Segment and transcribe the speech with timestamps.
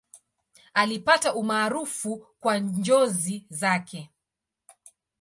[0.73, 4.09] Alipata umaarufu kwa njozi zake.